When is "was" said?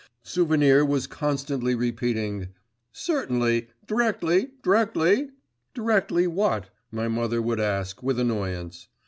0.83-1.05